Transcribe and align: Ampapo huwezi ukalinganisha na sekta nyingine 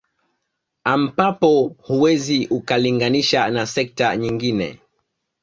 Ampapo 0.83 1.67
huwezi 1.83 2.47
ukalinganisha 2.47 3.49
na 3.49 3.65
sekta 3.67 4.17
nyingine 4.17 4.79